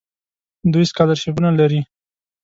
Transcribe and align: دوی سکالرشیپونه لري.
دوی 0.73 0.85
سکالرشیپونه 0.91 1.49
لري. 1.59 1.79